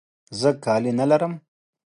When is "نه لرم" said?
0.99-1.33